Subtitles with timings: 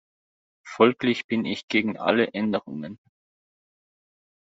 [0.65, 2.97] Folglich bin ich gegen alle Änderungen.